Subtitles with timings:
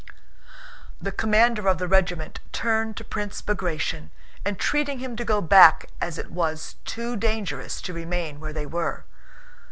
[0.99, 4.09] The commander of the regiment turned to Prince Bagratión,
[4.43, 9.05] entreating him to go back as it was too dangerous to remain where they were.